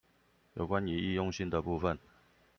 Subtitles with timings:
[0.55, 1.99] 有關於易用性的部分